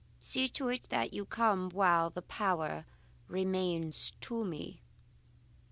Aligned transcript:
See 0.19 0.47
to 0.47 0.67
it 0.69 0.89
that 0.89 1.13
you 1.13 1.25
come 1.25 1.69
while 1.69 2.09
the 2.09 2.23
power 2.23 2.87
remains 3.27 4.13
to 4.21 4.43
me." 4.43 4.81